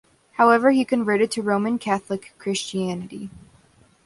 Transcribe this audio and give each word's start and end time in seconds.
However, 0.31 0.71
he 0.71 0.83
converted 0.83 1.29
to 1.29 1.43
Roman 1.43 1.77
Catholic 1.77 2.33
Christianity. 2.39 3.29